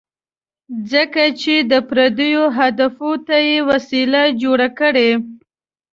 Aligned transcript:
ځکه 0.91 1.23
چې 1.41 1.53
د 1.71 1.73
پردو 1.89 2.41
اهدافو 2.51 3.11
ته 3.27 3.37
یې 3.47 3.57
وسیله 3.69 4.21
جوړه 4.41 4.67
کړې. 4.79 5.11